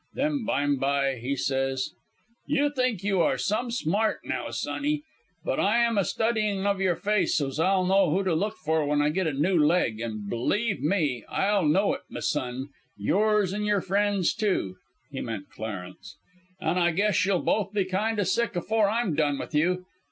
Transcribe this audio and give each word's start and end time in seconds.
Then 0.15 0.45
byme 0.47 0.77
by 0.79 1.17
he 1.17 1.35
says: 1.35 1.91
"'You 2.47 2.71
think 2.71 3.03
you 3.03 3.21
are 3.21 3.37
some 3.37 3.69
smart 3.69 4.21
now, 4.25 4.49
sonny, 4.49 5.03
but 5.45 5.59
I'm 5.59 5.95
a 5.99 6.03
studyin' 6.03 6.65
of 6.65 6.81
your 6.81 6.95
face 6.95 7.35
so's 7.37 7.59
I'll 7.59 7.85
know 7.85 8.09
who 8.09 8.23
to 8.23 8.33
look 8.33 8.55
for 8.55 8.83
when 8.83 8.99
I 8.99 9.09
git 9.09 9.27
a 9.27 9.33
new 9.33 9.59
leg; 9.63 9.99
an' 10.01 10.27
believe 10.27 10.81
me, 10.81 11.23
I'll 11.29 11.67
know 11.67 11.93
it, 11.93 12.01
m'son 12.09 12.69
yours 12.97 13.53
and 13.53 13.63
your 13.63 13.79
friend's 13.81 14.33
too' 14.33 14.77
(he 15.11 15.21
meant 15.21 15.51
Clarence) 15.51 16.17
'an' 16.59 16.79
I 16.79 16.93
guess 16.93 17.23
you'll 17.23 17.43
both 17.43 17.71
be 17.71 17.85
kind 17.85 18.19
o' 18.19 18.23
sick 18.23 18.55
afore 18.55 18.89
I'm 18.89 19.13
done 19.13 19.37
with 19.37 19.53
you. 19.53 19.85